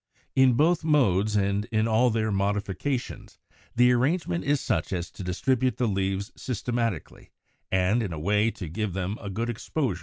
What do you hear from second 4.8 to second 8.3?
as to distribute the leaves systematically and in a